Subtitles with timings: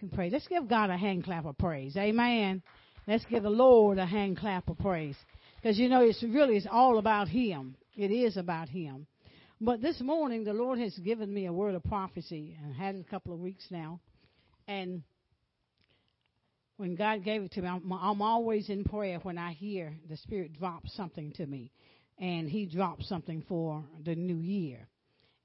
[0.00, 0.30] can pray.
[0.30, 1.96] Let's give God a hand clap of praise.
[1.96, 2.62] Amen.
[3.06, 5.16] Let's give the Lord a hand clap of praise.
[5.56, 7.76] Because you know, it's really, it's all about Him.
[7.94, 9.06] It is about Him.
[9.60, 13.04] But this morning, the Lord has given me a word of prophecy and had it
[13.06, 14.00] a couple of weeks now.
[14.66, 15.02] And
[16.78, 20.16] when God gave it to me, I'm, I'm always in prayer when I hear the
[20.16, 21.72] Spirit drop something to me.
[22.18, 24.88] And He dropped something for the new year.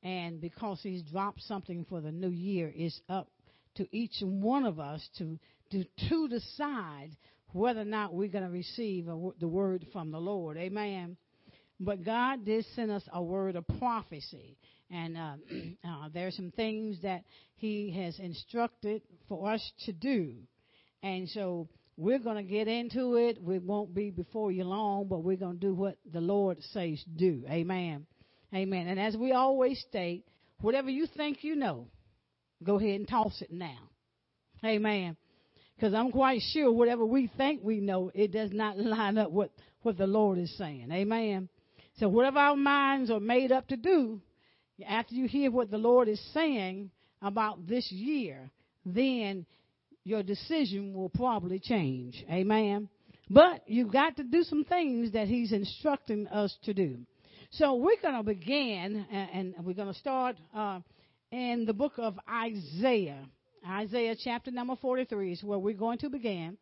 [0.01, 3.27] And because He's dropped something for the new year, it's up
[3.75, 5.37] to each one of us to,
[5.71, 7.11] to, to decide
[7.51, 10.57] whether or not we're going to receive the word from the Lord.
[10.57, 11.17] Amen.
[11.79, 14.57] But God did send us a word of prophecy.
[14.91, 15.33] And uh,
[15.87, 17.23] uh, there are some things that
[17.55, 20.35] He has instructed for us to do.
[21.03, 23.41] And so we're going to get into it.
[23.41, 27.03] We won't be before you long, but we're going to do what the Lord says
[27.15, 27.43] do.
[27.49, 28.05] Amen.
[28.53, 28.87] Amen.
[28.87, 30.25] And as we always state,
[30.61, 31.87] whatever you think you know,
[32.63, 33.89] go ahead and toss it now.
[34.63, 35.17] Amen.
[35.75, 39.51] Because I'm quite sure whatever we think we know, it does not line up with
[39.81, 40.89] what the Lord is saying.
[40.91, 41.49] Amen.
[41.99, 44.21] So whatever our minds are made up to do,
[44.85, 48.49] after you hear what the Lord is saying about this year,
[48.85, 49.45] then
[50.03, 52.23] your decision will probably change.
[52.29, 52.89] Amen.
[53.29, 56.99] But you've got to do some things that He's instructing us to do.
[57.51, 60.79] So we're going to begin, and, we're going to start uh,
[61.31, 63.25] in the book of Isaiah.
[63.67, 66.57] Isaiah chapter number 43 is where we're going to begin.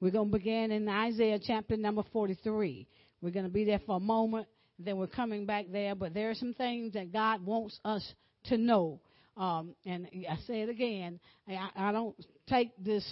[0.00, 2.88] We're going to begin in Isaiah chapter number 43.
[3.20, 5.94] We're going to be there for a moment, then we're coming back there.
[5.94, 8.02] But there are some things that God wants us
[8.46, 9.00] to know.
[9.36, 12.16] Um, and I say it again, I, I don't
[12.48, 13.04] take this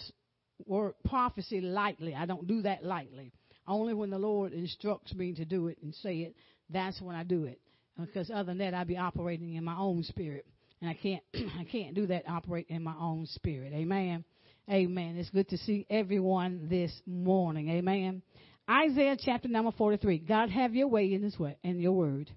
[0.66, 2.14] word prophecy lightly.
[2.14, 3.32] I don't do that lightly.
[3.66, 6.34] Only when the Lord instructs me to do it and say it,
[6.70, 7.60] that's when I do it.
[7.98, 10.46] Because other than that, I'd be operating in my own spirit,
[10.80, 11.22] and I can't,
[11.58, 12.28] I can't do that.
[12.28, 13.72] Operate in my own spirit.
[13.74, 14.24] Amen.
[14.70, 15.16] Amen.
[15.16, 17.70] It's good to see everyone this morning.
[17.70, 18.22] Amen.
[18.70, 20.18] Isaiah chapter number 43.
[20.18, 22.30] God have your way in this way, in your word.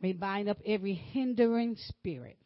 [0.00, 2.38] We bind up every hindering spirit.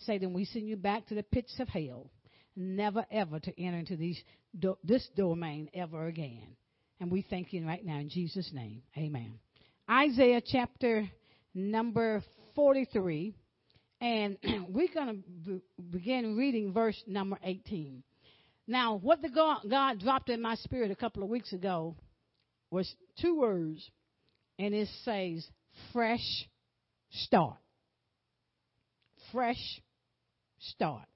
[0.00, 2.10] Satan, we send you back to the pits of hell,
[2.54, 4.22] never ever to enter into these,
[4.56, 6.56] do, this domain ever again.
[7.00, 8.82] And we thank you right now in Jesus' name.
[8.96, 9.38] Amen.
[9.90, 11.08] Isaiah chapter
[11.54, 12.22] number
[12.54, 13.34] 43.
[14.00, 14.36] And
[14.68, 15.60] we're going to
[15.90, 18.02] begin reading verse number 18.
[18.66, 21.96] Now, what the God, God dropped in my spirit a couple of weeks ago
[22.70, 23.82] was two words,
[24.58, 25.48] and it says
[25.94, 26.46] fresh
[27.10, 27.56] start.
[29.32, 29.80] Fresh
[30.58, 31.06] start.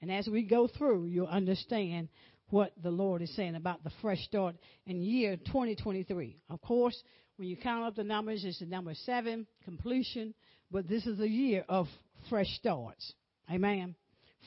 [0.00, 2.08] And as we go through, you'll understand
[2.48, 6.38] what the Lord is saying about the fresh start in year 2023.
[6.48, 6.96] Of course,
[7.36, 10.34] when you count up the numbers, it's the number seven, completion,
[10.70, 11.86] but this is a year of
[12.28, 13.12] fresh starts.
[13.50, 13.94] Amen.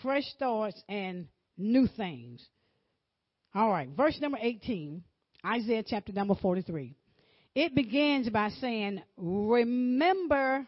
[0.02, 1.28] Fresh starts and
[1.58, 2.46] new things.
[3.53, 5.03] All right, verse number 18,
[5.46, 6.96] Isaiah chapter number 43.
[7.56, 10.68] It begins by saying, Remember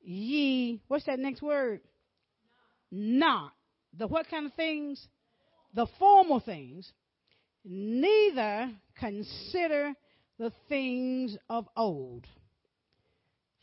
[0.00, 1.80] ye, what's that next word?
[2.90, 3.16] Not.
[3.18, 3.52] Not.
[3.98, 5.06] The what kind of things?
[5.74, 6.90] The formal things.
[7.64, 9.94] Neither consider
[10.38, 12.26] the things of old.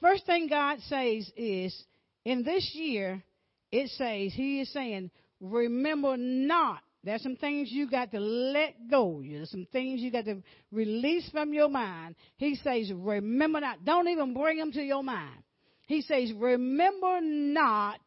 [0.01, 1.83] First thing God says is,
[2.25, 3.23] in this year,
[3.71, 6.79] it says, He is saying, remember not.
[7.03, 9.21] There's some things you got to let go.
[9.25, 10.41] There's some things you got to
[10.71, 12.15] release from your mind.
[12.37, 13.83] He says, remember not.
[13.83, 15.43] Don't even bring them to your mind.
[15.85, 17.99] He says, remember not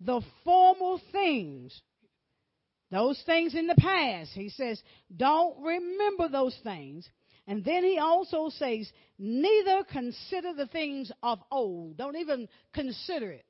[0.00, 1.80] the formal things.
[2.92, 4.30] Those things in the past.
[4.32, 4.80] He says,
[5.16, 7.08] don't remember those things.
[7.46, 11.96] And then he also says, neither consider the things of old.
[11.96, 13.44] Don't even consider it.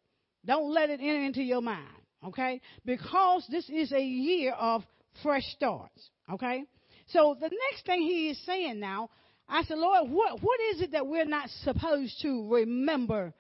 [0.45, 1.87] Don't let it enter into your mind.
[2.27, 2.61] Okay?
[2.85, 4.83] Because this is a year of
[5.23, 6.11] fresh starts.
[6.33, 6.65] Okay?
[7.09, 9.11] So the next thing he is saying now,
[9.49, 13.35] I said, Lord, what, what is it that we're not supposed to remember?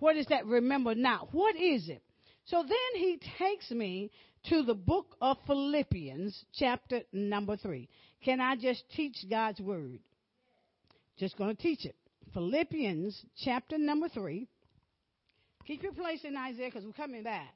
[0.00, 1.28] What is that remember now?
[1.30, 2.02] What is it?
[2.46, 4.10] So then he takes me
[4.48, 7.88] to the book of Philippians, chapter number three.
[8.24, 9.98] Can I just teach God's word?
[11.18, 11.96] Just going to teach it.
[12.32, 14.48] Philippians chapter number three.
[15.66, 17.54] Keep your place in Isaiah because we're coming back.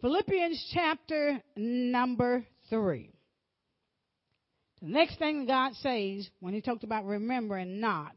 [0.00, 3.10] Philippians chapter number three.
[4.80, 8.14] The next thing God says when he talked about remembering not,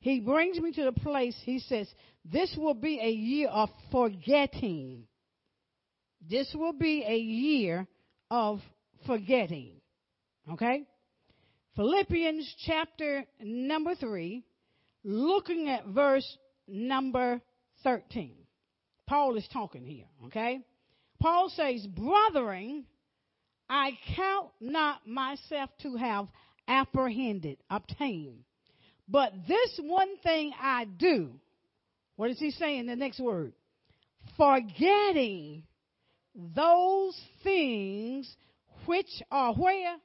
[0.00, 1.88] he brings me to the place, he says,
[2.24, 5.04] this will be a year of forgetting.
[6.28, 7.86] This will be a year
[8.30, 8.60] of
[9.06, 9.80] forgetting.
[10.50, 10.86] Okay?
[11.74, 14.44] Philippians chapter number 3,
[15.04, 16.36] looking at verse
[16.68, 17.40] number
[17.82, 18.34] 13.
[19.06, 20.60] Paul is talking here, okay?
[21.18, 22.84] Paul says, Brethren,
[23.70, 26.28] I count not myself to have
[26.68, 28.44] apprehended, obtained.
[29.08, 31.32] But this one thing I do.
[32.16, 33.54] What does he say in the next word?
[34.36, 35.62] Forgetting
[36.34, 38.30] those things
[38.84, 39.96] which are where?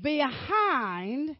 [0.00, 1.36] Behind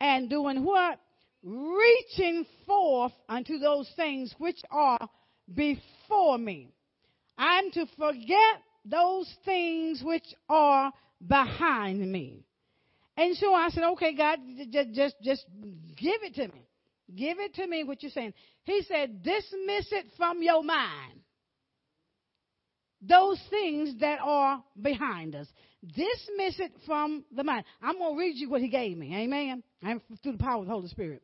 [0.00, 0.98] and doing what?
[1.42, 4.98] Reaching forth unto those things which are
[5.52, 6.72] before me.
[7.36, 10.92] I'm to forget those things which are
[11.26, 12.44] behind me.
[13.16, 14.38] And so I said, okay, God,
[14.70, 15.44] just, just, just
[15.96, 16.66] give it to me.
[17.14, 18.32] Give it to me what you're saying.
[18.64, 21.20] He said, dismiss it from your mind.
[23.02, 25.48] Those things that are behind us.
[25.84, 27.64] Dismiss it from the mind.
[27.82, 29.16] I'm going to read you what he gave me.
[29.16, 29.62] Amen.
[29.82, 31.22] I'm through the power of the Holy Spirit.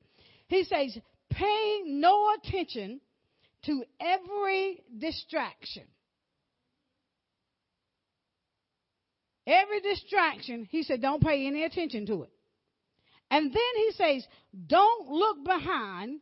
[0.49, 0.99] He says,
[1.31, 3.01] pay no attention
[3.67, 5.85] to every distraction.
[9.47, 12.31] Every distraction, he said, don't pay any attention to it.
[13.31, 14.27] And then he says,
[14.67, 16.21] don't look behind.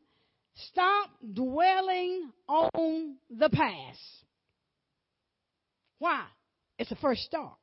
[0.73, 4.01] Stop dwelling on the past.
[5.99, 6.25] Why?
[6.79, 7.57] It's a first start.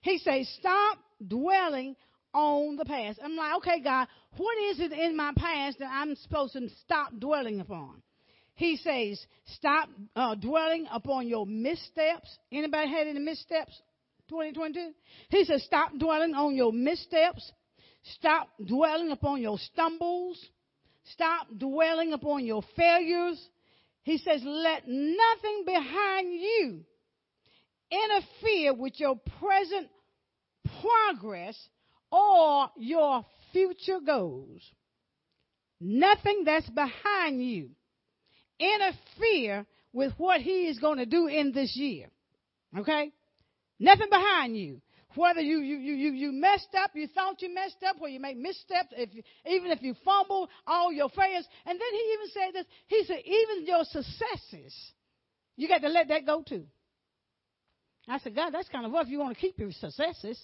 [0.00, 1.96] He says, stop dwelling
[2.32, 3.18] on the past.
[3.22, 4.06] I'm like, okay, God,
[4.36, 8.02] what is it in my past that I'm supposed to stop dwelling upon?
[8.54, 9.24] He says,
[9.56, 12.38] stop uh, dwelling upon your missteps.
[12.52, 13.80] Anybody had any missteps?
[14.28, 14.92] 2022?
[15.30, 17.52] He says, stop dwelling on your missteps.
[18.14, 20.44] Stop dwelling upon your stumbles.
[21.12, 23.40] Stop dwelling upon your failures.
[24.02, 26.84] He says, let nothing behind you
[27.90, 29.88] interfere with your present
[30.80, 31.56] progress
[32.10, 34.62] or your future goals.
[35.80, 37.70] Nothing that's behind you
[38.58, 42.06] interfere with what he is going to do in this year.
[42.76, 43.12] Okay?
[43.78, 44.80] Nothing behind you.
[45.14, 48.36] Whether you, you, you, you messed up, you thought you messed up, or you made
[48.36, 49.08] missteps, if
[49.46, 51.46] even if you fumble, all your failures.
[51.64, 54.92] And then he even said this, he said, even your successes,
[55.56, 56.66] you got to let that go too.
[58.08, 59.08] I said, God, that's kind of rough.
[59.08, 60.40] You want to keep your successes.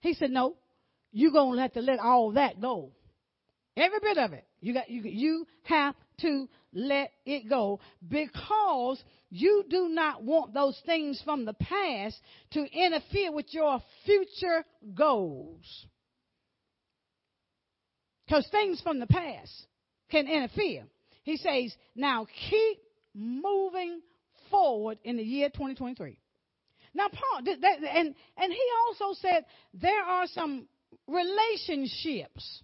[0.00, 0.54] He said, no,
[1.12, 2.92] you're going to have to let all that go.
[3.76, 4.46] Every bit of it.
[4.60, 10.80] You got, you, you have to let it go because you do not want those
[10.84, 12.20] things from the past
[12.52, 14.64] to interfere with your future
[14.94, 15.86] goals.
[18.26, 19.66] Because things from the past
[20.10, 20.84] can interfere.
[21.24, 22.78] He says, now keep
[23.14, 24.00] moving
[24.50, 26.18] forward in the year 2023.
[26.94, 29.44] Now, Paul, and, and he also said
[29.74, 30.66] there are some
[31.06, 32.62] relationships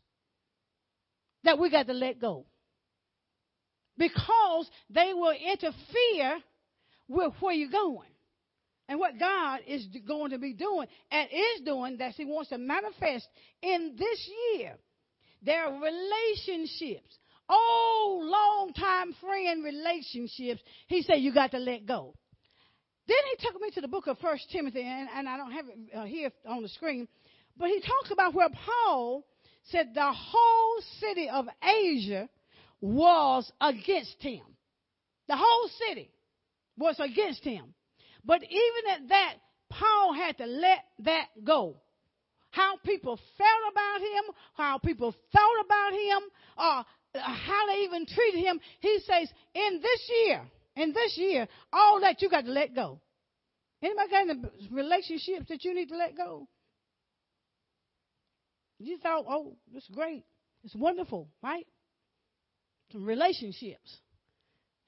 [1.45, 2.45] that we got to let go
[3.97, 6.41] because they will interfere
[7.09, 8.09] with where you're going
[8.89, 12.59] and what God is going to be doing and is doing that He wants to
[12.59, 13.27] manifest
[13.63, 14.77] in this year.
[15.43, 17.17] There are relationships,
[17.49, 20.61] oh, long time friend relationships.
[20.87, 22.15] He said you got to let go.
[23.09, 25.67] Then he took me to the book of First Timothy, and, and I don't have
[25.67, 27.09] it uh, here on the screen,
[27.57, 29.25] but he talks about where Paul
[29.71, 32.29] said the whole city of Asia
[32.83, 34.43] was against him.
[35.27, 36.11] The whole city
[36.77, 37.75] was against him.
[38.25, 39.35] But even at that,
[39.71, 41.77] Paul had to let that go.
[42.50, 46.23] How people felt about him, how people thought about him,
[46.57, 46.85] or
[47.23, 48.61] how they even treated him.
[48.81, 50.43] He says, in this year,
[50.78, 53.00] in this year, all that you got to let go.
[53.82, 56.49] Anybody got any relationships that you need to let go?
[58.78, 60.25] You thought, oh, it's great.
[60.64, 61.66] It's wonderful, right?
[62.92, 63.99] Some relationships.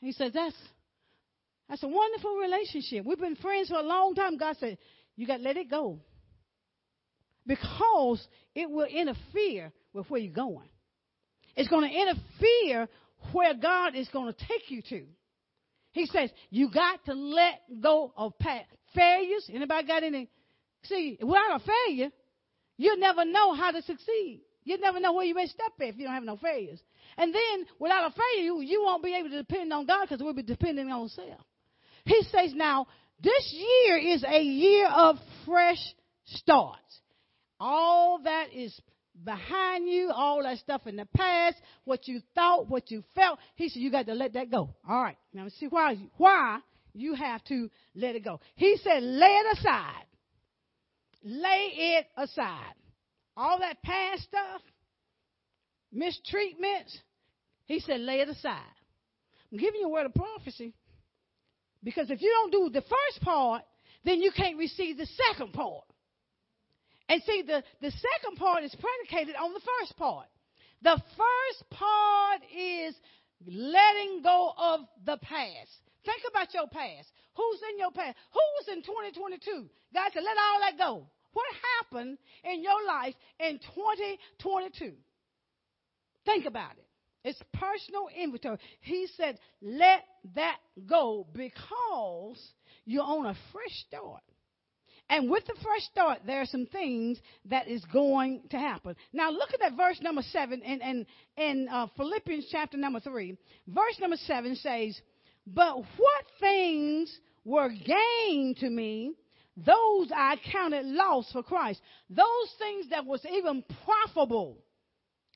[0.00, 0.56] He says, that's,
[1.68, 3.04] that's a wonderful relationship.
[3.04, 4.38] We've been friends for a long time.
[4.38, 4.78] God said,
[5.16, 5.98] you got to let it go.
[7.46, 10.68] Because it will interfere with where you're going.
[11.56, 12.88] It's going to interfere
[13.32, 15.04] where God is going to take you to.
[15.92, 19.48] He says, you got to let go of past failures.
[19.52, 20.28] Anybody got any?
[20.84, 22.10] See, without a failure,
[22.80, 24.40] You'll never know how to succeed.
[24.64, 26.80] You'll never know where you messed up if you don't have no failures.
[27.18, 30.22] And then, without a failure, you, you won't be able to depend on God because
[30.22, 31.44] we'll be depending on self.
[32.06, 32.86] He says, now,
[33.22, 35.76] this year is a year of fresh
[36.24, 37.00] starts.
[37.60, 38.74] All that is
[39.24, 43.38] behind you, all that stuff in the past, what you thought, what you felt.
[43.56, 44.74] He said, you got to let that go.
[44.88, 45.16] All right.
[45.32, 46.58] Now, see why, why
[46.92, 48.40] you have to let it go.
[48.56, 50.06] He said, lay it aside
[51.22, 52.74] lay it aside.
[53.36, 54.60] All that past stuff,
[55.94, 56.96] mistreatments,
[57.66, 58.60] he said, lay it aside.
[59.52, 60.74] I'm giving you a word of prophecy.
[61.82, 63.62] Because if you don't do the first part,
[64.04, 65.84] then you can't receive the second part.
[67.10, 70.28] And see, the, the second part is predicated on the first part.
[70.82, 72.94] The first part is
[73.44, 75.74] letting go of the past.
[76.04, 77.08] Think about your past.
[77.34, 78.16] Who's in your past?
[78.32, 79.68] Who's in 2022?
[79.92, 81.06] God said, let all that go.
[81.32, 81.46] What
[81.80, 84.92] happened in your life in 2022?
[86.24, 86.86] Think about it.
[87.24, 88.58] It's personal inventory.
[88.82, 90.04] He said, let
[90.36, 92.40] that go because
[92.84, 94.22] you're on a fresh start.
[95.10, 98.94] And with the fresh start, there are some things that is going to happen.
[99.12, 103.36] Now look at that verse number seven in, in, in uh, Philippians chapter number three.
[103.66, 104.98] Verse number seven says,
[105.48, 107.12] But what things
[107.44, 109.14] were gained to me,
[109.56, 111.80] those I counted loss for Christ.
[112.08, 114.58] Those things that was even profitable,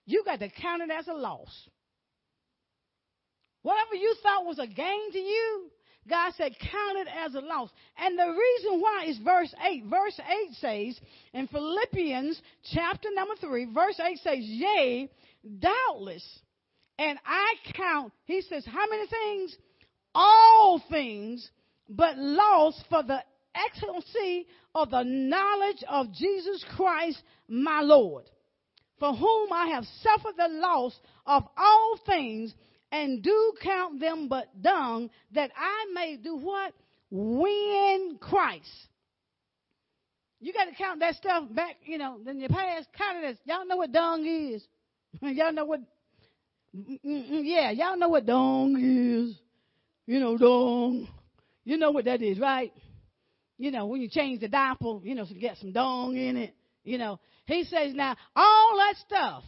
[0.07, 1.51] you got to count it as a loss.
[3.63, 5.71] Whatever you thought was a gain to you,
[6.09, 7.71] God said, count it as a loss.
[7.99, 9.85] And the reason why is verse 8.
[9.87, 11.01] Verse 8 says,
[11.33, 12.41] in Philippians
[12.73, 15.09] chapter number 3, verse 8 says, Yea,
[15.59, 16.41] doubtless.
[16.99, 19.57] And I count, he says, how many things?
[20.15, 21.51] All things,
[21.89, 23.19] but loss for the
[23.55, 28.25] excellency of the knowledge of Jesus Christ, my Lord,
[29.01, 30.95] for whom I have suffered the loss
[31.27, 32.55] of all things
[32.95, 36.73] and do count them but dung, that I may do what?
[37.11, 38.71] Win Christ.
[40.41, 42.87] You got to count that stuff back, you know, in your past.
[42.97, 44.65] Count it as, y'all know what dung is.
[45.21, 45.81] y'all know what,
[46.73, 49.37] yeah, y'all know what dung is.
[50.07, 51.09] You know, dung.
[51.65, 52.73] You know what that is, right?
[53.59, 56.55] You know, when you change the diaper, you know, to get some dung in it.
[56.85, 59.45] You know, he says now, all that stuff,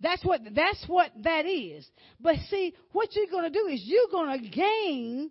[0.00, 1.86] that's what that's what that is.
[2.20, 5.30] But see, what you're going to do is you're going to gain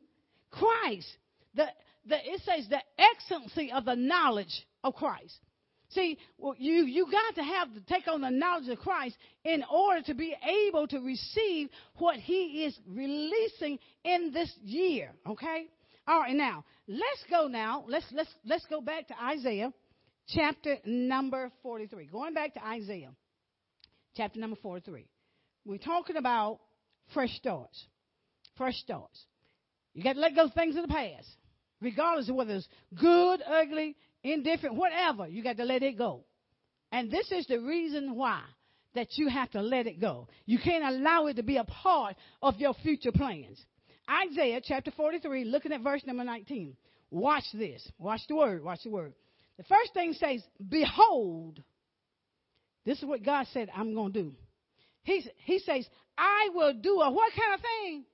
[0.52, 1.08] Christ.
[1.56, 1.66] The
[2.08, 5.38] the it says the excellency of the knowledge of Christ.
[5.90, 9.64] See, well, you you got to have to take on the knowledge of Christ in
[9.72, 10.36] order to be
[10.68, 15.12] able to receive what He is releasing in this year.
[15.28, 15.66] Okay.
[16.08, 16.36] All right.
[16.36, 17.48] Now let's go.
[17.48, 19.74] Now let's let's let's go back to Isaiah,
[20.28, 22.06] chapter number forty-three.
[22.06, 23.10] Going back to Isaiah
[24.16, 25.08] chapter number 43.
[25.66, 26.60] We're talking about
[27.14, 27.86] fresh starts.
[28.58, 29.26] Fresh starts.
[29.94, 31.28] You got to let go of things of the past,
[31.82, 32.68] regardless of whether it's
[33.00, 35.28] good, ugly, indifferent, whatever.
[35.28, 36.24] You got to let it go.
[36.92, 38.42] And this is the reason why
[38.96, 40.28] that you have to let it go.
[40.46, 43.64] You can't allow it to be a part of your future plans.
[44.10, 46.76] Isaiah chapter 43, looking at verse number 19.
[47.12, 47.88] Watch this.
[48.00, 48.64] Watch the word.
[48.64, 49.14] Watch the word.
[49.58, 51.62] The first thing says, Behold,
[52.86, 54.32] this is what God said I'm going to do.
[55.04, 58.06] He, he says, I will do a what kind of thing?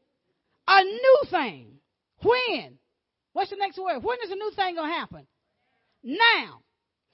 [0.68, 1.68] A new thing.
[2.24, 2.78] When?
[3.34, 4.04] What's the next word?
[4.04, 5.28] When is a new thing going to happen?
[6.04, 6.62] Now.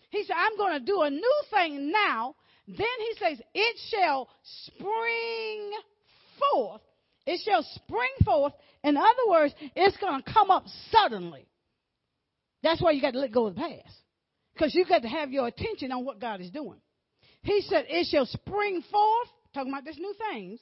[0.09, 2.35] He said, I'm going to do a new thing now.
[2.67, 5.71] Then he says, it shall spring
[6.39, 6.81] forth.
[7.25, 8.53] It shall spring forth.
[8.83, 11.47] In other words, it's going to come up suddenly.
[12.61, 13.95] That's why you got to let go of the past.
[14.53, 16.79] Because you got to have your attention on what God is doing.
[17.43, 20.59] He said, It shall spring forth, talking about this new things.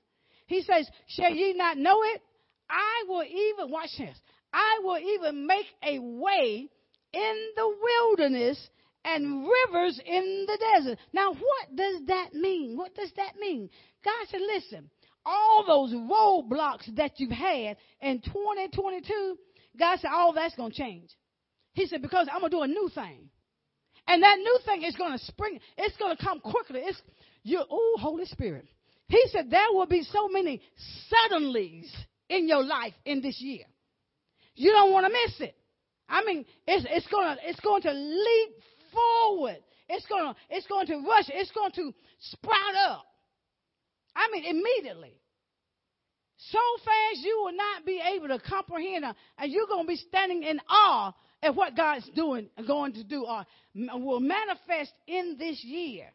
[0.47, 2.21] He says, Shall ye not know it?
[2.69, 4.17] I will even, watch this,
[4.53, 6.69] I will even make a way
[7.13, 8.69] in the wilderness
[9.03, 10.99] and rivers in the desert.
[11.13, 12.77] Now, what does that mean?
[12.77, 13.69] What does that mean?
[14.03, 14.89] God said, Listen,
[15.25, 19.37] all those roadblocks that you've had in 2022,
[19.77, 21.09] God said, all that's going to change.
[21.73, 23.29] He said, because I'm going to do a new thing.
[24.09, 25.59] And that new thing is going to spring.
[25.77, 26.81] It's going to come quickly.
[26.83, 26.99] It's
[27.43, 27.61] you.
[27.69, 28.65] Oh, Holy Spirit.
[29.07, 30.61] He said there will be so many
[31.13, 31.87] suddenlies
[32.27, 33.65] in your life in this year.
[34.55, 35.55] You don't want to miss it.
[36.09, 38.49] I mean, it's, it's going to it's going to leap
[38.91, 39.59] forward.
[39.87, 41.25] It's going to it's going to rush.
[41.27, 41.93] It's going to
[42.31, 43.05] sprout up.
[44.15, 45.13] I mean, immediately.
[46.37, 50.41] So fast you will not be able to comprehend, and you're going to be standing
[50.41, 55.63] in awe at what God's doing, and going to do, or will manifest in this
[55.63, 56.05] year.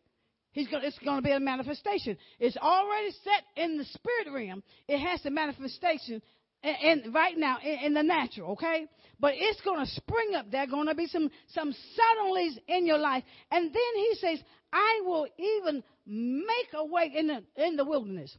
[0.53, 2.17] He's going, it's going to be a manifestation.
[2.39, 4.63] It's already set in the spirit realm.
[4.87, 6.23] It has the manifestation
[6.63, 8.87] in right now in, in, the natural, okay?
[9.19, 10.51] But it's going to spring up.
[10.51, 14.39] There are going to be some some suddenlies in your life, and then he says,
[14.73, 18.37] "I will even make a way in the in the wilderness."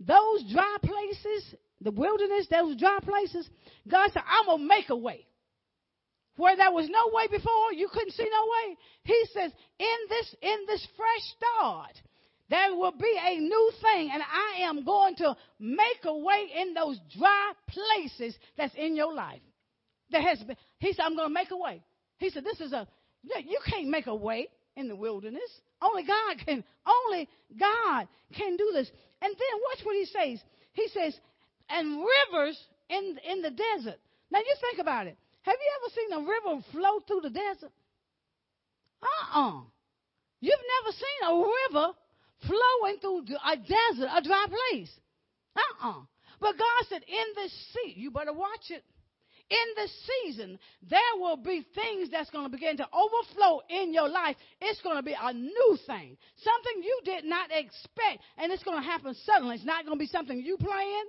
[0.00, 3.48] Those dry places, the wilderness, those dry places,
[3.88, 5.26] God said, I'm to make a way.
[6.36, 8.76] Where there was no way before, you couldn't see no way.
[9.04, 11.92] He says, in this, in this fresh start,
[12.48, 16.74] there will be a new thing, and I am going to make a way in
[16.74, 19.40] those dry places that's in your life.
[20.10, 21.82] There has been, he said, I'm going to make a way.
[22.18, 22.86] He said, this is a,
[23.22, 25.60] you can't make a way in the wilderness.
[25.80, 28.90] Only God can, only God can do this.
[29.20, 30.42] And then watch what he says.
[30.72, 31.18] He says,
[31.68, 32.58] and rivers
[32.88, 33.98] in, in the desert.
[34.30, 35.16] Now you think about it.
[35.42, 37.72] Have you ever seen a river flow through the desert?
[39.02, 39.60] Uh-uh.
[40.40, 41.92] You've never seen a river
[42.46, 44.90] flowing through a desert, a dry place.
[45.56, 46.00] Uh-uh.
[46.40, 48.84] But God said, in this sea, you better watch it.
[49.50, 49.92] In this
[50.24, 50.58] season,
[50.88, 54.36] there will be things that's going to begin to overflow in your life.
[54.60, 58.80] It's going to be a new thing, something you did not expect, and it's going
[58.80, 59.56] to happen suddenly.
[59.56, 61.04] It's not going to be something you plan.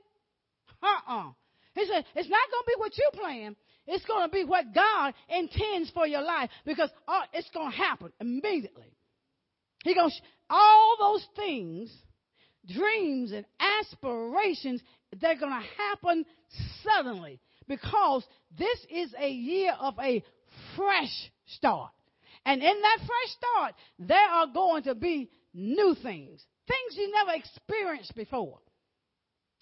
[0.81, 1.31] Uh-uh.
[1.73, 3.55] He said, it's not going to be what you plan.
[3.85, 7.77] It's going to be what God intends for your life because uh, it's going to
[7.77, 8.93] happen immediately.
[9.83, 11.91] He goes, all those things,
[12.67, 14.81] dreams and aspirations,
[15.19, 16.25] they're going to happen
[16.83, 18.25] suddenly because
[18.57, 20.23] this is a year of a
[20.75, 21.91] fresh start.
[22.45, 27.37] And in that fresh start, there are going to be new things, things you never
[27.37, 28.59] experienced before,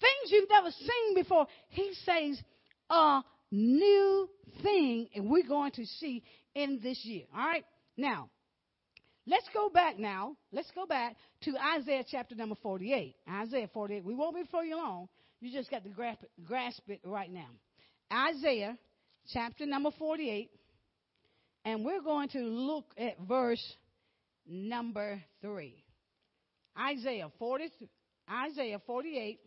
[0.00, 1.46] things you've never seen before.
[1.68, 2.42] He says,
[2.90, 4.28] a new
[4.62, 7.24] thing, and we're going to see in this year.
[7.34, 7.64] All right?
[7.96, 8.30] Now,
[9.26, 10.36] Let's go back now.
[10.50, 13.14] Let's go back to Isaiah chapter number 48.
[13.30, 14.04] Isaiah 48.
[14.04, 15.08] We won't be for you long.
[15.40, 17.48] You just got to grasp it, grasp it right now.
[18.12, 18.76] Isaiah
[19.32, 20.50] chapter number 48.
[21.64, 23.62] And we're going to look at verse
[24.44, 25.84] number 3.
[26.76, 27.70] Isaiah 40,
[28.28, 29.38] Isaiah 48,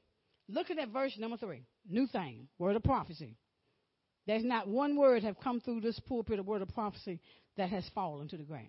[0.47, 1.63] looking at verse number 3.
[1.89, 3.35] New thing, word of prophecy.
[4.27, 7.19] There's not one word have come through this pulpit, a word of prophecy
[7.57, 8.67] that has fallen to the ground.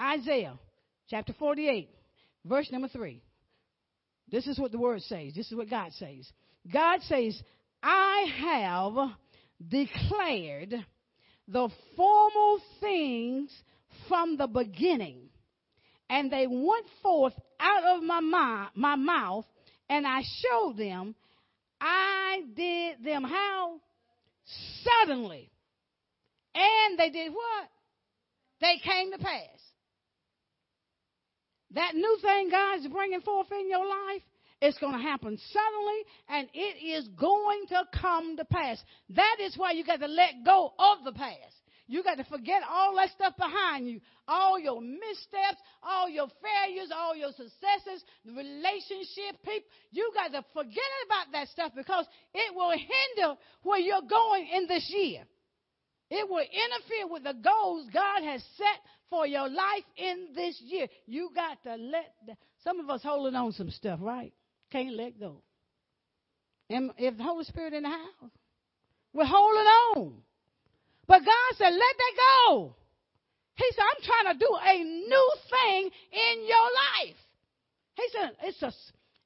[0.00, 0.58] Isaiah
[1.08, 1.88] chapter 48,
[2.44, 3.20] verse number 3.
[4.30, 5.34] This is what the word says.
[5.34, 6.30] This is what God says.
[6.72, 7.40] God says,
[7.82, 9.10] I have
[9.68, 10.74] declared
[11.48, 13.50] the formal things
[14.08, 15.30] from the beginning,
[16.08, 19.46] and they went forth out of my, mi- my mouth,
[19.88, 21.14] and I showed them.
[21.80, 23.80] I did them how?
[24.82, 25.50] Suddenly.
[26.54, 27.68] And they did what?
[28.60, 29.60] They came to pass.
[31.72, 34.22] That new thing God's bringing forth in your life,
[34.60, 38.82] it's going to happen suddenly and it is going to come to pass.
[39.10, 41.59] That is why you got to let go of the past.
[41.90, 44.00] You got to forget all that stuff behind you.
[44.28, 49.68] All your missteps, all your failures, all your successes, the relationship, people.
[49.90, 54.68] You got to forget about that stuff because it will hinder where you're going in
[54.68, 55.24] this year.
[56.10, 60.86] It will interfere with the goals God has set for your life in this year.
[61.06, 64.32] You got to let the, some of us holding on some stuff, right?
[64.70, 65.42] Can't let go.
[66.68, 68.30] And if the Holy Spirit in the house,
[69.12, 70.22] we're holding on.
[71.10, 72.14] But God said, let that
[72.46, 72.76] go.
[73.56, 77.16] He said, I'm trying to do a new thing in your life.
[77.96, 78.72] He said, it's a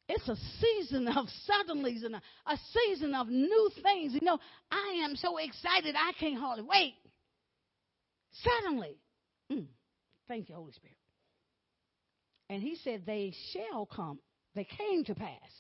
[0.09, 4.15] it's a season of suddenlies and a, a, season of new things.
[4.15, 4.39] You know,
[4.71, 6.95] I am so excited I can't hardly wait.
[8.33, 8.97] Suddenly,
[9.53, 9.67] Mm.
[10.27, 10.97] Thank you, Holy Spirit.
[12.49, 14.19] And he said, They shall come.
[14.55, 15.51] They came to pass.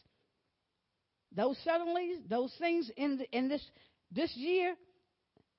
[1.37, 3.63] Those suddenly, those things in, the, in this,
[4.13, 4.75] this year,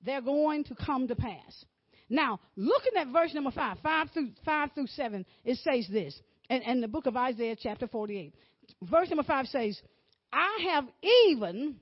[0.04, 1.64] they're going to come to pass.
[2.08, 6.62] Now, looking at verse number 5, 5 through, 5 through 7, it says this, and,
[6.62, 8.32] and the book of Isaiah, chapter 48.
[8.82, 9.80] Verse number 5 says,
[10.32, 11.76] I have even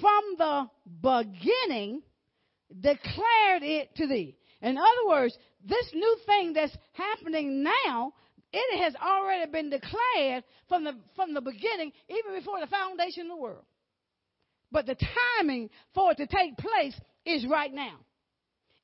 [0.00, 0.66] from the
[1.00, 2.02] beginning
[2.78, 4.36] declared it to thee.
[4.62, 8.12] In other words, this new thing that's happening now,
[8.52, 13.28] it has already been declared from the, from the beginning, even before the foundation of
[13.28, 13.64] the world.
[14.70, 14.96] But the
[15.40, 17.96] timing for it to take place is right now.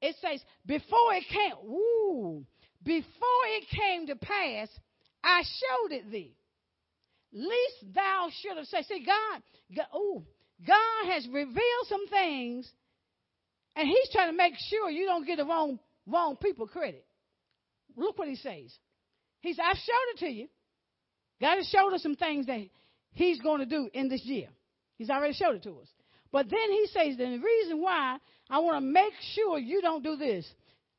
[0.01, 2.45] It says, before it came, ooh,
[2.83, 4.69] before it came to pass,
[5.25, 6.37] I showed it thee.
[7.33, 9.43] Least thou should have said, see, God,
[9.75, 10.23] God, ooh,
[10.67, 12.71] God has revealed some things,
[13.75, 17.05] and He's trying to make sure you don't get the wrong wrong people credit.
[17.97, 18.75] Look what he says.
[19.41, 20.49] He said, I've showed it to you.
[21.41, 22.61] God has showed us some things that
[23.13, 24.49] he's going to do in this year.
[24.97, 25.89] He's already showed it to us.
[26.33, 28.19] But then he says, the reason why
[28.51, 30.47] I want to make sure you don't do this,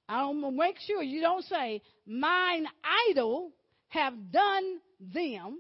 [0.08, 2.66] I want to make sure you don't say, mine
[3.10, 3.52] idol
[3.90, 5.60] have done them,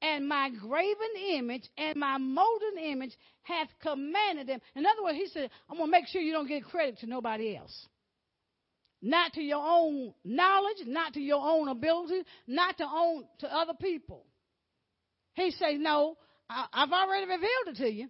[0.00, 0.96] and my graven
[1.32, 4.60] image and my molten image hath commanded them.
[4.76, 7.06] In other words, he said, I'm going to make sure you don't get credit to
[7.06, 7.86] nobody else
[9.00, 13.74] not to your own knowledge, not to your own ability, not to own to other
[13.74, 14.24] people.
[15.34, 16.16] He says, No,
[16.50, 18.08] I, I've already revealed it to you,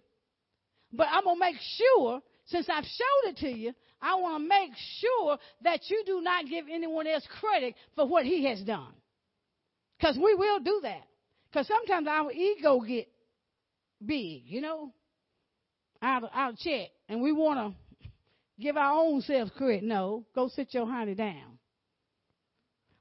[0.91, 4.71] but I'm gonna make sure since I've showed it to you, I want to make
[4.99, 8.93] sure that you do not give anyone else credit for what he has done.
[9.97, 11.03] Because we will do that.
[11.51, 13.07] Because sometimes our ego get
[14.03, 14.93] big, you know,
[16.01, 16.89] out of, out of check.
[17.07, 18.09] And we want to
[18.61, 19.83] give our own selves credit.
[19.83, 21.59] No, go sit your honey down.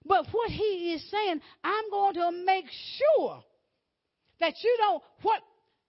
[0.04, 2.64] But what he is saying, I'm going to make
[2.96, 3.44] sure
[4.40, 5.40] that you don't, what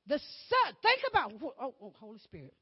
[0.10, 0.20] the
[0.82, 2.54] think about, oh, oh, Holy Spirit.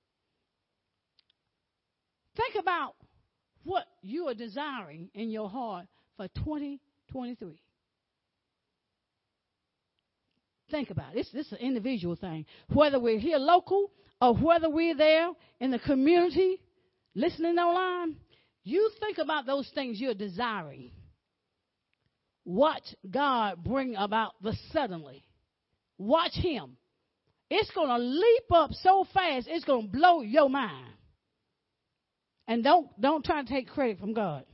[2.35, 2.95] Think about
[3.63, 7.59] what you are desiring in your heart for 2023.
[10.69, 11.15] Think about it.
[11.15, 12.45] This, this is an individual thing.
[12.71, 15.31] Whether we're here local or whether we're there
[15.61, 16.61] in the community
[17.15, 18.17] listening online,
[18.63, 20.91] you think about those things you're desiring.
[22.43, 25.23] Watch God bring about the suddenly.
[25.97, 26.75] Watch Him.
[27.49, 30.93] It's going to leap up so fast, it's going to blow your mind.
[32.47, 34.45] And don't don't try to take credit from God,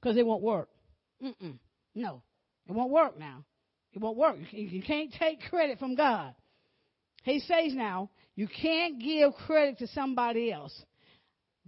[0.00, 0.68] because it won't work.
[1.22, 1.58] Mm-mm.
[1.94, 2.22] No,
[2.68, 3.44] it won't work now.
[3.92, 4.36] It won't work.
[4.52, 6.34] You can't take credit from God.
[7.24, 10.72] He says now, you can't give credit to somebody else.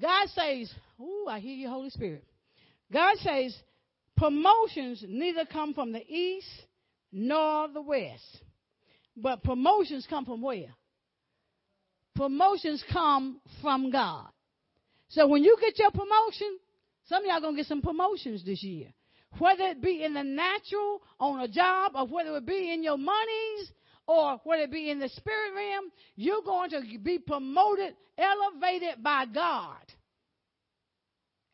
[0.00, 2.24] God says, Ooh, I hear you, Holy Spirit.
[2.92, 3.56] God says,
[4.16, 6.48] promotions neither come from the east
[7.10, 8.42] nor the west.
[9.16, 10.74] But promotions come from where?
[12.14, 14.28] Promotions come from God.
[15.08, 16.58] So when you get your promotion,
[17.06, 18.88] some of y'all gonna get some promotions this year.
[19.38, 22.98] Whether it be in the natural, on a job, or whether it be in your
[22.98, 23.72] monies,
[24.06, 29.24] or whether it be in the spirit realm, you're going to be promoted, elevated by
[29.26, 29.80] God.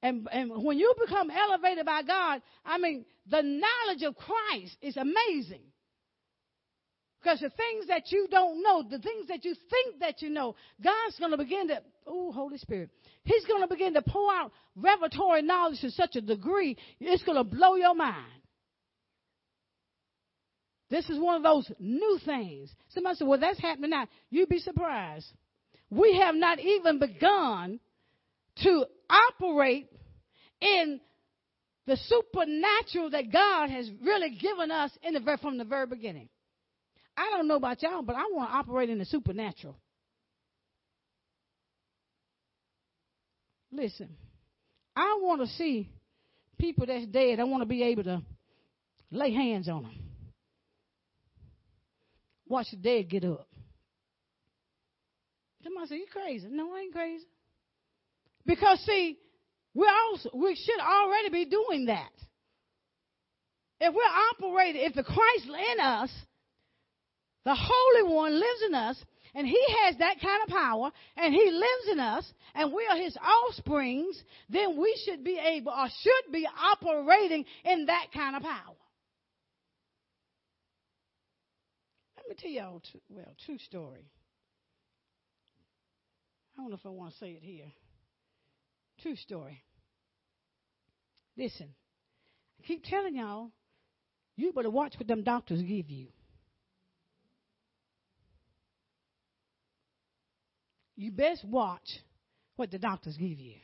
[0.02, 4.96] And, and when you become elevated by God, I mean, the knowledge of Christ is
[4.96, 5.62] amazing.
[7.20, 10.54] Because the things that you don't know, the things that you think that you know,
[10.82, 12.90] God's going to begin to, oh, Holy Spirit,
[13.24, 17.36] He's going to begin to pour out revelatory knowledge to such a degree, it's going
[17.36, 18.24] to blow your mind.
[20.90, 22.70] This is one of those new things.
[22.90, 24.06] Somebody said, well, that's happening now.
[24.30, 25.26] You'd be surprised.
[25.90, 27.80] We have not even begun
[28.62, 29.90] to operate
[30.60, 31.00] in
[31.86, 36.28] the supernatural that God has really given us in the, from the very beginning.
[37.18, 39.76] I don't know about y'all, but I want to operate in the supernatural.
[43.72, 44.10] Listen,
[44.94, 45.90] I want to see
[46.58, 47.40] people that's dead.
[47.40, 48.22] I want to be able to
[49.10, 49.98] lay hands on them.
[52.46, 53.48] Watch the dead get up.
[55.64, 56.46] Somebody say, You crazy.
[56.48, 57.24] No, I ain't crazy.
[58.46, 59.18] Because see,
[59.74, 62.10] we also we should already be doing that.
[63.80, 66.10] If we're operating, if the Christ in us,
[67.48, 69.02] the Holy One lives in us,
[69.34, 72.98] and He has that kind of power, and He lives in us, and we are
[72.98, 78.42] His offsprings, then we should be able or should be operating in that kind of
[78.42, 78.76] power.
[82.18, 84.10] Let me tell y'all, two, well, true story.
[86.54, 87.72] I don't know if I want to say it here.
[89.00, 89.62] True story.
[91.38, 91.68] Listen,
[92.60, 93.52] I keep telling y'all,
[94.36, 96.08] you better watch what them doctors give you.
[100.98, 101.88] You best watch
[102.56, 103.54] what the doctors give you.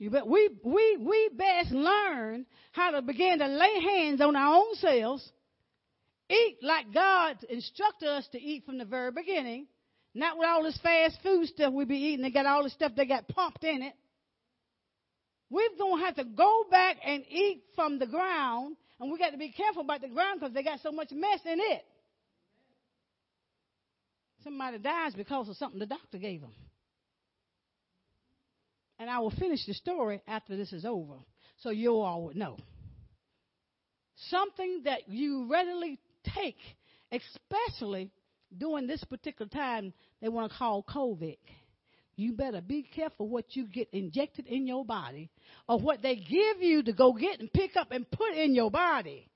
[0.00, 4.56] You bet we we we best learn how to begin to lay hands on our
[4.56, 5.30] own selves,
[6.28, 9.68] eat like God instructed us to eat from the very beginning,
[10.12, 12.22] not with all this fast food stuff we be eating.
[12.22, 13.94] They got all the stuff they got pumped in it.
[15.50, 19.38] We're to have to go back and eat from the ground, and we got to
[19.38, 21.84] be careful about the ground because they got so much mess in it.
[24.48, 26.54] Somebody dies because of something the doctor gave them.
[28.98, 31.16] And I will finish the story after this is over,
[31.58, 32.56] so you all would know.
[34.30, 35.98] Something that you readily
[36.34, 36.56] take,
[37.12, 38.10] especially
[38.56, 41.36] during this particular time they want to call COVID.
[42.16, 45.28] You better be careful what you get injected in your body
[45.68, 48.70] or what they give you to go get and pick up and put in your
[48.70, 49.28] body.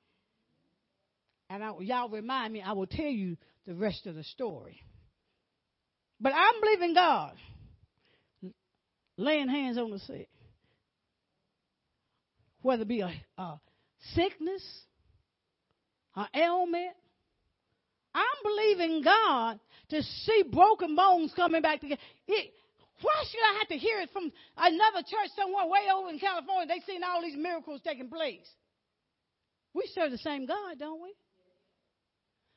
[1.50, 4.80] And I, y'all remind me, I will tell you the rest of the story.
[6.22, 7.34] But I'm believing God,
[9.16, 10.28] laying hands on the sick,
[12.60, 13.60] whether it be a, a
[14.14, 14.62] sickness,
[16.14, 16.94] an ailment.
[18.14, 19.58] I'm believing God
[19.88, 22.00] to see broken bones coming back together.
[22.28, 22.52] It,
[23.00, 26.68] why should I have to hear it from another church somewhere way over in California?
[26.68, 28.46] They've seen all these miracles taking place.
[29.74, 31.12] We serve the same God, don't we?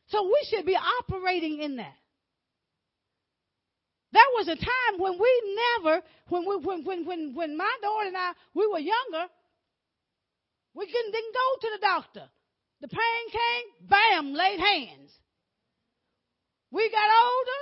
[0.10, 1.96] So we should be operating in that.
[4.16, 8.08] There was a time when we never, when we, when, when, when, when my daughter
[8.08, 9.28] and I, we were younger,
[10.74, 12.30] we couldn't, didn't go to the doctor.
[12.80, 15.12] The pain came, bam, laid hands.
[16.72, 17.62] We got older,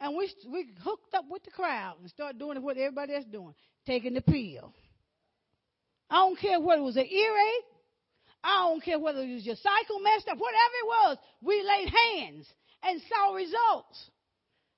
[0.00, 3.54] and we, we hooked up with the crowd and started doing what everybody else doing,
[3.86, 4.74] taking the pill.
[6.10, 7.64] I don't care whether it was an earache.
[8.42, 11.18] I don't care whether it was your cycle messed up, whatever it was.
[11.42, 12.48] We laid hands
[12.82, 14.10] and saw results.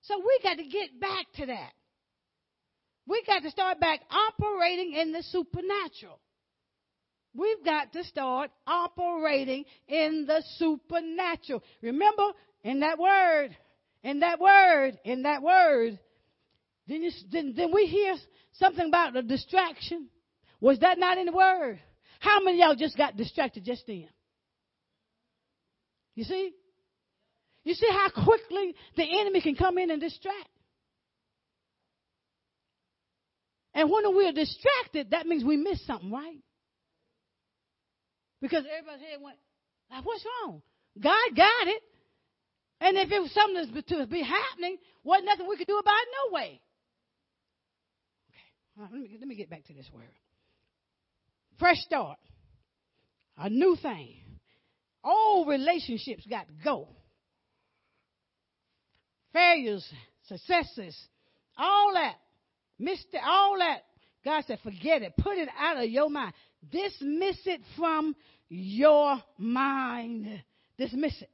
[0.05, 1.73] So we got to get back to that.
[3.07, 6.21] We got to start back operating in the supernatural.
[7.37, 11.63] We've got to start operating in the supernatural.
[11.83, 12.29] Remember,
[12.63, 13.57] in that word,
[14.03, 15.99] in that word, in that word,
[16.87, 18.15] then, you, then, then we hear
[18.53, 20.09] something about the distraction.
[20.61, 21.81] Was that not in the word?
[22.21, 24.09] How many y'all just got distracted just then?
[26.15, 26.53] You see?
[27.65, 30.49] You see how quickly the enemy can come in and distract?
[33.73, 36.39] And when we're distracted, that means we miss something, right?
[38.41, 39.39] Because everybody's head went,
[39.91, 40.63] like, what's wrong?
[41.01, 41.83] God got it.
[42.81, 46.09] And if it was something to be happening, wasn't nothing we could do about it,
[46.31, 46.61] no way.
[48.31, 50.05] Okay, right, let, me, let me get back to this word.
[51.59, 52.19] Fresh start.
[53.39, 54.21] A new thing.
[55.03, 56.89] Old relationships got to go.
[59.35, 59.87] Failures,
[60.29, 60.97] successes,
[61.59, 62.15] all that.
[62.79, 63.81] Missed it, all that.
[64.25, 65.13] God said, forget it.
[65.19, 66.33] Put it out of your mind.
[66.71, 68.17] Dismiss it from
[68.49, 70.43] your mind.
[70.79, 71.29] Dismiss it.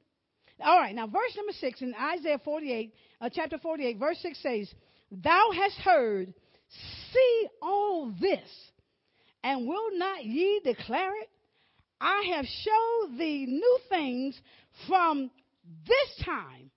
[0.62, 4.70] All right, now verse number six in Isaiah 48, uh, chapter 48, verse 6 says,
[5.10, 6.34] Thou hast heard,
[7.12, 8.48] see all this,
[9.42, 11.30] and will not ye declare it?
[11.98, 14.38] I have showed thee new things
[14.86, 15.30] from
[15.86, 16.70] this time,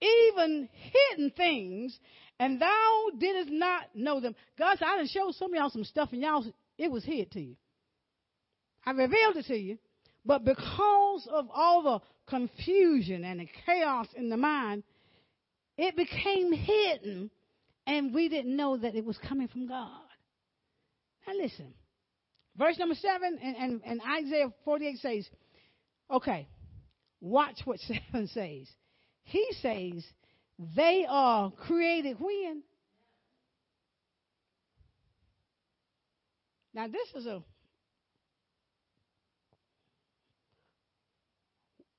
[0.00, 1.98] even hidden things,
[2.38, 4.34] and thou didst not know them.
[4.58, 6.44] God said, I done showed some of y'all some stuff, and y'all,
[6.78, 7.56] it was hid to you.
[8.84, 9.78] I revealed it to you,
[10.24, 14.82] but because of all the confusion and the chaos in the mind,
[15.78, 17.30] it became hidden,
[17.86, 19.90] and we didn't know that it was coming from God.
[21.26, 21.74] Now listen.
[22.56, 25.28] Verse number seven and, and, and Isaiah 48 says,
[26.10, 26.48] okay,
[27.20, 27.78] watch what
[28.12, 28.68] seven says.
[29.26, 30.04] He says,
[30.76, 32.62] they are created when?
[36.72, 37.42] Now, this is a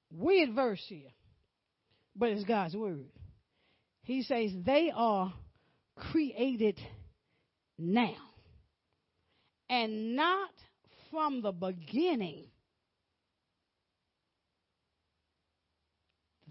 [0.09, 1.09] weird verse here,
[2.15, 3.09] but it's God's word.
[4.03, 5.33] He says, they are
[5.95, 6.79] created
[7.77, 8.15] now
[9.69, 10.51] and not
[11.11, 12.45] from the beginning.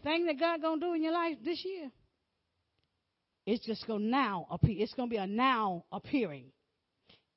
[0.06, 1.90] Thing that God gonna do in your life this year,
[3.44, 4.76] it's just gonna now appear.
[4.78, 6.52] It's gonna be a now appearing.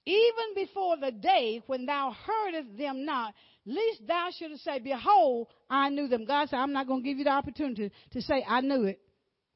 [0.05, 3.33] Even before the day when thou heardest them not,
[3.65, 6.25] least thou shouldst say, Behold, I knew them.
[6.25, 8.99] God said, I'm not to give you the opportunity to say, I knew it.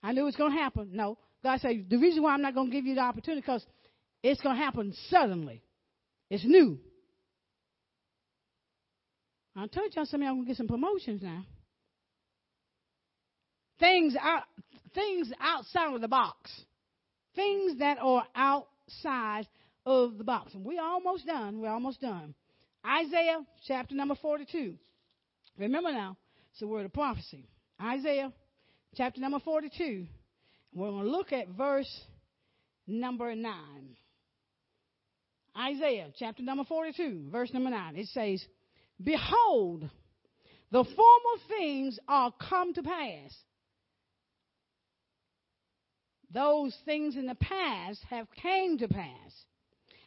[0.04, 0.89] I knew it was going to happen.
[0.91, 1.17] No.
[1.43, 3.65] God said, the reason why I'm not to give you the opportunity because
[4.21, 5.63] it's to happen suddenly.
[6.30, 6.78] It's new.
[9.56, 11.45] I told y'all some of y'all to get some promotions now.
[13.80, 14.44] Things out,
[14.94, 16.52] things outside of the box.
[17.36, 19.48] Things that are outside
[19.86, 20.54] of the box.
[20.54, 21.60] And we're almost done.
[21.60, 22.36] We're almost done.
[22.86, 24.76] Isaiah chapter number 42.
[25.58, 26.18] Remember now,
[26.52, 27.48] it's a word of prophecy.
[27.82, 28.32] Isaiah
[28.96, 30.06] chapter number 42.
[30.74, 32.02] We're going to look at verse
[32.88, 33.54] number 9.
[35.56, 37.96] Isaiah chapter number 42, verse number 9.
[37.96, 38.44] It says,
[39.02, 39.88] Behold,
[40.72, 43.36] the former things are come to pass.
[46.34, 49.32] Those things in the past have came to pass.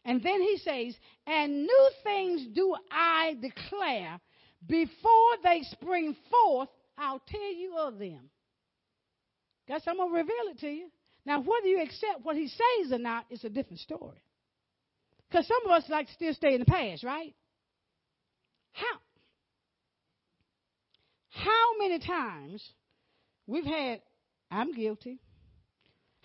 [0.05, 4.21] And then he says, And new things do I declare.
[4.67, 8.31] Before they spring forth, I'll tell you of them.
[9.69, 10.89] Guess I'm going to reveal it to you.
[11.25, 14.23] Now, whether you accept what he says or not, it's a different story.
[15.29, 17.35] Because some of us like to still stay in the past, right?
[18.73, 18.99] How?
[21.31, 22.63] How many times
[23.47, 24.01] we've had,
[24.51, 25.21] I'm guilty.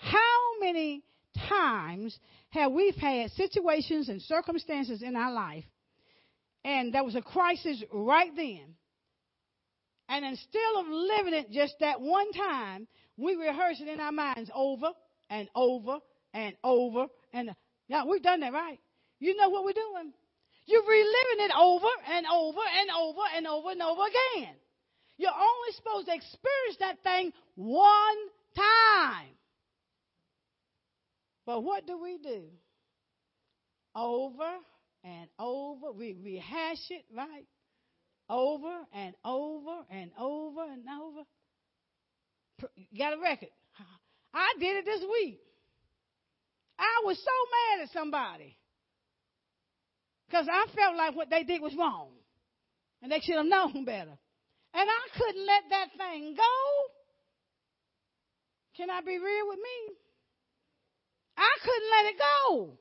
[0.01, 1.03] How many
[1.49, 2.17] times
[2.49, 5.65] have we had situations and circumstances in our life,
[6.63, 8.75] and there was a crisis right then,
[10.09, 12.87] and instead of living it just that one time,
[13.17, 14.89] we rehearse it in our minds over
[15.29, 15.99] and over
[16.33, 17.55] and over and
[17.87, 18.79] yeah, we've done that right.
[19.19, 20.13] You know what we're doing?
[20.65, 24.55] You're reliving it over and over and over and over and over again.
[25.17, 28.17] You're only supposed to experience that thing one
[28.55, 29.27] time.
[31.51, 32.43] But what do we do?
[33.93, 34.51] Over
[35.03, 35.91] and over.
[35.91, 37.45] We rehash it, right?
[38.29, 41.23] Over and over and over and over.
[42.97, 43.49] got a record.
[44.33, 45.41] I did it this week.
[46.79, 48.55] I was so mad at somebody
[50.29, 52.11] because I felt like what they did was wrong
[53.01, 54.17] and they should have known better.
[54.73, 56.43] And I couldn't let that thing go.
[58.77, 59.95] Can I be real with me?
[61.37, 62.77] I couldn't let it go.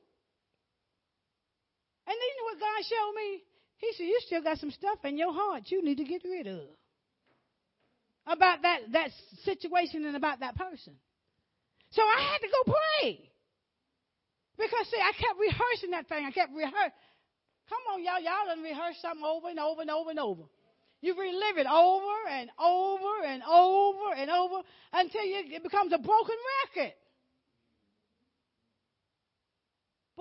[2.07, 3.43] And then you know what God showed me?
[3.77, 6.47] He said, You still got some stuff in your heart you need to get rid
[6.47, 6.61] of.
[8.27, 9.09] About that, that
[9.43, 10.93] situation and about that person.
[11.91, 13.31] So I had to go pray.
[14.57, 16.25] Because see, I kept rehearsing that thing.
[16.25, 16.97] I kept rehearsing.
[17.67, 18.21] Come on, y'all.
[18.21, 20.43] Y'all done rehearse something over and over and over and over.
[21.01, 24.61] You relive it over and over and over and over
[24.93, 26.35] until you, it becomes a broken
[26.75, 26.93] record.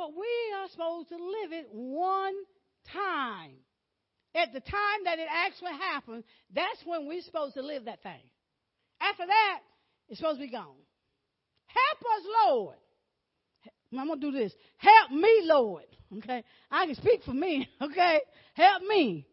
[0.01, 2.33] But we are supposed to live it one
[2.91, 3.53] time.
[4.35, 8.23] At the time that it actually happens, that's when we're supposed to live that thing.
[8.99, 9.59] After that,
[10.09, 10.81] it's supposed to be gone.
[11.67, 12.77] Help us, Lord.
[13.93, 14.55] I'm going to do this.
[14.79, 15.85] Help me, Lord.
[16.17, 16.45] Okay?
[16.71, 17.69] I can speak for me.
[17.83, 18.21] Okay?
[18.55, 19.27] Help me.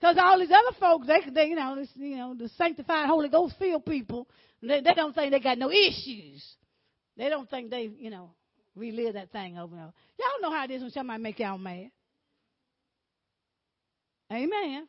[0.00, 3.28] Because all these other folks, they, they you know, this, you know, the sanctified Holy
[3.28, 4.26] Ghost filled people,
[4.62, 6.42] they, they don't think they got no issues.
[7.18, 8.30] They don't think they, you know,
[8.76, 9.92] relive that thing over and over.
[10.18, 11.90] Y'all know how it is when somebody make y'all mad.
[14.32, 14.88] Amen.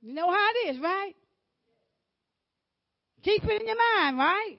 [0.00, 1.14] You know how it is, right?
[3.22, 4.56] Keep it in your mind, right?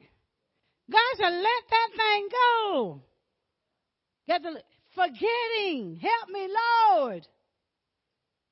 [0.91, 3.01] God said, let that thing go.
[4.27, 4.61] Got to
[4.95, 5.99] forgetting.
[6.01, 6.47] Help me,
[6.91, 7.27] Lord.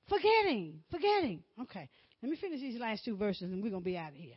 [0.08, 1.44] Forgetting, forgetting.
[1.62, 1.90] Okay,
[2.22, 4.36] let me finish these last two verses and we're going to be out of here.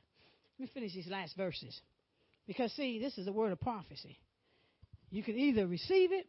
[0.58, 1.80] Let me finish these last verses.
[2.46, 4.18] Because, see, this is a word of prophecy.
[5.10, 6.26] You can either receive it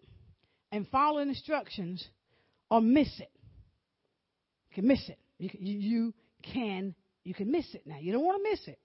[0.72, 2.06] and follow instructions
[2.70, 3.32] or miss it.
[4.70, 5.20] You can miss it.
[5.38, 6.14] You can, you
[6.54, 7.98] can, you can miss it now.
[8.00, 8.80] You don't want to miss it.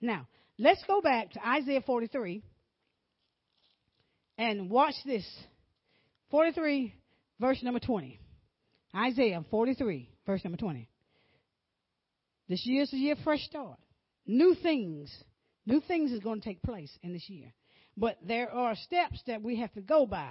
[0.00, 0.26] Now,
[0.58, 2.42] let's go back to Isaiah 43
[4.38, 5.26] and watch this.
[6.30, 6.94] 43,
[7.40, 8.20] verse number 20.
[8.94, 10.88] Isaiah 43, verse number 20.
[12.48, 13.78] This year is a year fresh start.
[14.26, 15.12] New things,
[15.66, 17.52] new things is going to take place in this year.
[18.00, 20.30] But there are steps that we have to go by.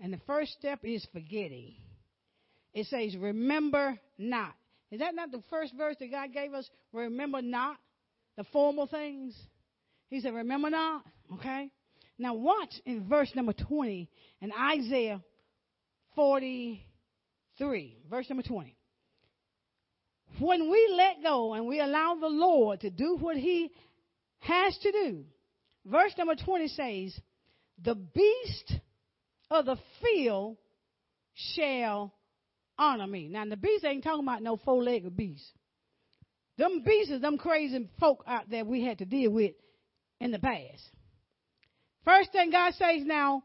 [0.00, 1.76] And the first step is forgetting.
[2.74, 4.52] It says, remember not.
[4.90, 6.68] Is that not the first verse that God gave us?
[6.92, 7.76] Remember not
[8.36, 9.32] the formal things.
[10.08, 11.04] He said, remember not.
[11.34, 11.70] Okay?
[12.18, 15.22] Now watch in verse number 20 in Isaiah
[16.16, 16.84] 40
[17.58, 18.76] 3, verse number 20.
[20.40, 23.70] When we let go and we allow the Lord to do what he
[24.40, 25.24] has to do,
[25.84, 27.20] verse number 20 says,
[27.82, 28.74] The beast
[29.50, 30.56] of the field
[31.34, 32.12] shall
[32.78, 33.28] honor me.
[33.28, 35.44] Now, the beast ain't talking about no four legged beast.
[36.58, 39.52] Them beasts them crazy folk out there we had to deal with
[40.20, 40.82] in the past.
[42.04, 43.42] First thing God says now,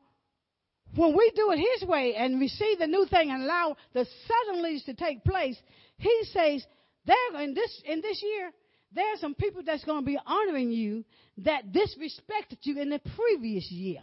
[0.95, 4.85] when we do it His way and receive the new thing and allow the suddenlies
[4.85, 5.57] to take place,
[5.97, 6.65] He says,
[7.05, 8.51] there in this in this year,
[8.93, 11.03] there are some people that's going to be honoring you
[11.39, 14.01] that disrespected you in the previous year.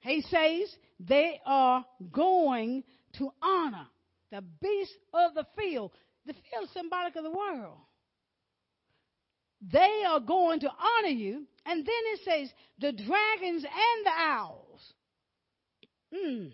[0.00, 2.84] He says they are going
[3.18, 3.86] to honor
[4.30, 5.92] the beast of the field.
[6.26, 7.78] The field is symbolic of the world.
[9.70, 11.46] They are going to honor you.
[11.64, 14.92] And then it says, the dragons and the owls.
[16.12, 16.52] Mm.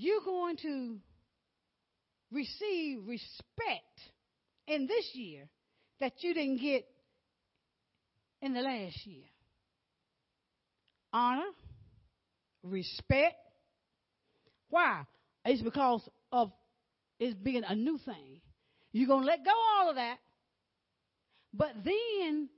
[0.00, 0.96] You're going to
[2.32, 4.00] receive respect
[4.66, 5.46] in this year
[6.00, 6.86] that you didn't get
[8.40, 9.26] in the last year.
[11.12, 11.50] Honor,
[12.62, 13.34] respect.
[14.70, 15.02] Why?
[15.44, 16.50] It's because of
[17.18, 18.40] it being a new thing.
[18.92, 20.16] You're going to let go all of that.
[21.52, 22.48] But then,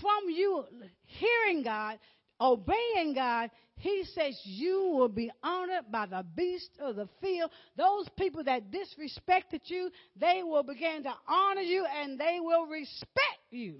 [0.00, 0.64] from you
[1.04, 2.00] hearing God,
[2.40, 3.50] obeying God,
[3.80, 7.50] He says you will be honored by the beast of the field.
[7.78, 13.40] Those people that disrespected you, they will begin to honor you and they will respect
[13.50, 13.76] you.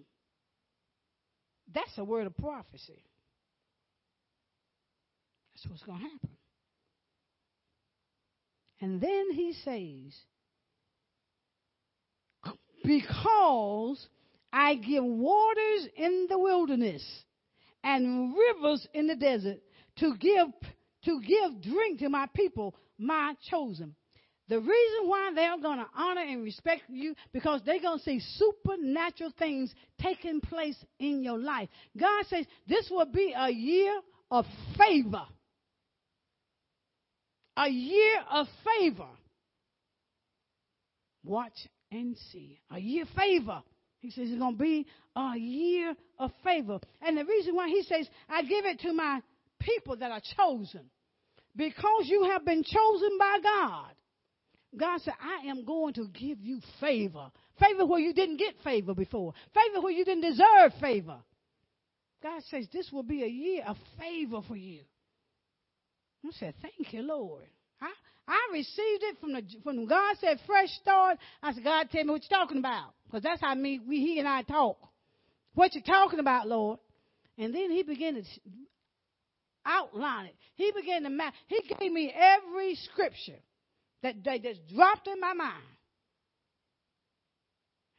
[1.75, 3.05] That's a word of prophecy.
[5.55, 6.31] That's what's going to happen.
[8.81, 10.15] And then he says,
[12.83, 14.09] because
[14.51, 17.07] I give waters in the wilderness
[17.85, 19.59] and rivers in the desert
[20.01, 20.49] to give
[21.05, 23.95] to give drink to my people, my chosen.
[24.49, 28.21] The reason why they're going to honor and respect you because they're going to see
[28.37, 29.73] supernatural things
[30.03, 31.69] taking place in your life.
[31.97, 34.45] God says this will be a year of
[34.77, 35.23] favor.
[37.57, 38.49] A year of
[38.79, 39.09] favor.
[41.25, 42.61] Watch and see.
[42.73, 43.63] A year of favor.
[44.01, 46.81] He says it's going to be a year of favor.
[47.03, 49.21] And the reason why he says, I give it to my
[49.61, 50.83] people that are chosen.
[51.57, 53.93] Because you have been chosen by God.
[54.77, 57.31] God said, I am going to give you favor.
[57.59, 59.35] Favor where you didn't get favor before.
[59.53, 61.17] Favor where you didn't deserve favor.
[62.23, 64.81] God says, This will be a year of favor for you.
[66.25, 67.47] I said, Thank you, Lord.
[67.81, 67.91] I,
[68.29, 71.19] I received it from the from God said fresh start.
[71.43, 72.93] I said, God, tell me what you're talking about.
[73.07, 74.79] Because that's how me we he and I talk.
[75.55, 76.79] What you talking about, Lord?
[77.37, 78.23] And then he began to
[79.65, 80.37] outline it.
[80.55, 81.35] He began to map.
[81.47, 83.39] He gave me every scripture
[84.03, 85.63] that they just dropped in my mind.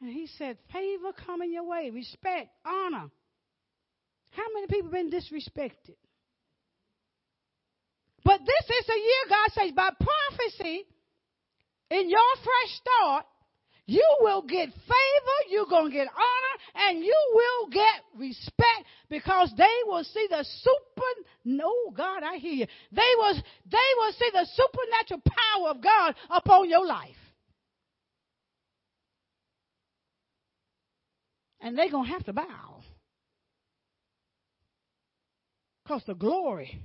[0.00, 3.08] And he said, favor coming your way, respect, honor.
[4.30, 5.96] How many people been disrespected?
[8.24, 10.84] But this is a year, God says, by prophecy,
[11.90, 13.26] in your fresh start,
[13.86, 19.52] you will get favor, you're going to get honor, and you will get respect because
[19.56, 22.66] they will see the super, no, God, I hear you.
[22.90, 23.34] They will,
[23.70, 27.16] they will see the supernatural power of God upon your life.
[31.60, 32.82] And they're to have to bow.
[35.84, 36.80] Because the glory,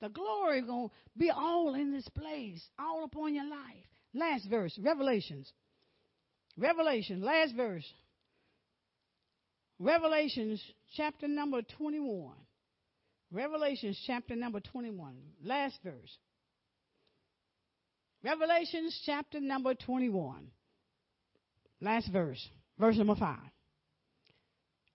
[0.00, 3.84] the glory to be all in this place, all upon your life.
[4.14, 5.52] Last verse, Revelations
[6.58, 7.84] Revelation, last verse.
[9.78, 10.62] Revelations
[10.96, 12.34] chapter number 21.
[13.30, 15.14] Revelations chapter number 21.
[15.44, 16.18] Last verse.
[18.24, 20.48] Revelations chapter number 21.
[21.80, 22.44] Last verse.
[22.78, 23.36] Verse number 5.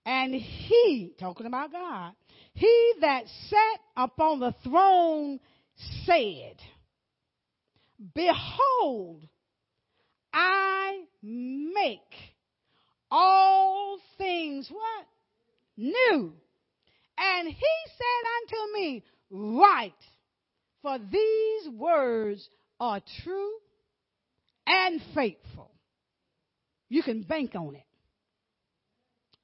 [0.06, 2.12] And he, talking about God,
[2.54, 5.40] he that sat upon the throne
[6.06, 6.58] said,
[8.14, 9.22] Behold,
[10.34, 12.02] I make
[13.14, 15.06] all things what?
[15.78, 16.34] New.
[17.18, 19.94] And he said unto me, Write,
[20.82, 22.48] for these words
[22.80, 23.52] are true
[24.66, 25.72] and faithful.
[26.90, 27.86] You can bank on it.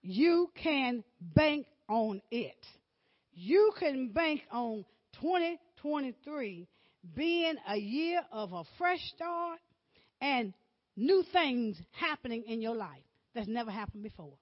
[0.01, 2.65] You can bank on it.
[3.33, 4.83] You can bank on
[5.21, 6.67] 2023
[7.15, 9.59] being a year of a fresh start
[10.21, 10.53] and
[10.95, 13.08] new things happening in your life
[13.39, 14.33] that's never happened before.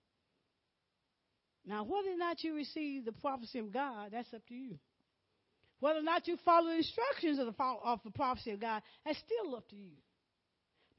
[1.68, 4.80] Now, whether or not you receive the prophecy of God, that's up to you.
[5.80, 9.20] Whether or not you follow the instructions of the, of the prophecy of God, that's
[9.20, 9.92] still up to you.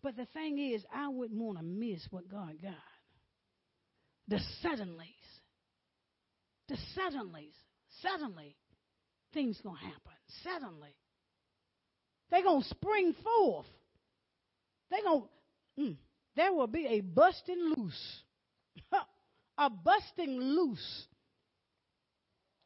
[0.00, 2.74] But the thing is, I wouldn't want to miss what God got.
[4.28, 5.08] The suddenlies.
[6.68, 7.56] The suddenlies.
[8.00, 8.54] Suddenly,
[9.34, 10.12] things going to happen.
[10.44, 10.94] Suddenly.
[12.30, 13.66] They're going to spring forth.
[14.88, 15.22] They're going
[15.76, 15.96] to, mm,
[16.38, 18.22] there will be a busting loose.
[19.58, 21.06] a busting loose.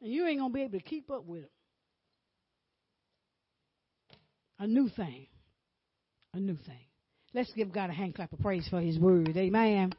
[0.01, 1.49] And you ain't going to be able to keep up with them.
[4.59, 5.27] A new thing.
[6.33, 6.85] A new thing.
[7.33, 9.35] Let's give God a hand clap of praise for his word.
[9.35, 9.93] Amen.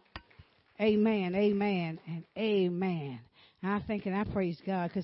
[0.81, 1.35] Amen.
[1.35, 1.99] Amen.
[2.07, 3.21] And amen.
[3.67, 5.03] I think and I praise God because